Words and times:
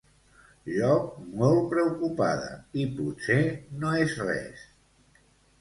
Jo 0.77 0.93
molt 1.41 1.67
preocupada 1.75 2.49
i 2.85 2.89
potser 2.97 3.39
no 3.85 3.95
és 4.07 4.19
res. 4.27 4.69